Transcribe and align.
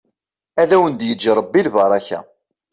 Ad 0.61 0.71
awen-d-yeǧǧ 0.75 1.23
ṛebbi 1.37 1.61
lbaṛaka. 1.67 2.19